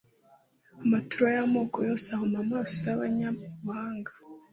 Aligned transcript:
Amaturo 0.83 1.27
y’amoko 1.37 1.77
yose 1.87 2.07
ahuma 2.15 2.37
amaso 2.45 2.77
y’abanyabuhanga, 2.87 4.11